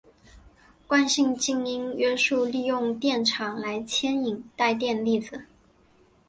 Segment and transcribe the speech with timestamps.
[0.87, 5.45] 惯性静电约束利用电场来牵引带电粒子。